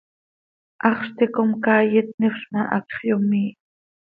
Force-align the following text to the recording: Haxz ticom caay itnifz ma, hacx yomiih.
Haxz 0.85 1.07
ticom 1.17 1.51
caay 1.65 1.91
itnifz 2.01 2.43
ma, 2.51 2.61
hacx 2.71 2.91
yomiih. 3.09 3.53